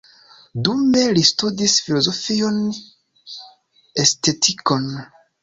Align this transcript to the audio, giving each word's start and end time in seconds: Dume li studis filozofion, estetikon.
Dume 0.67 1.03
li 1.17 1.23
studis 1.31 1.75
filozofion, 1.89 2.57
estetikon. 4.07 4.91